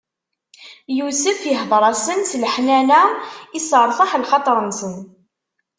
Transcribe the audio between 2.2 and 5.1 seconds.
s leḥnana, isseṛtaḥ lxaṭer-nsen.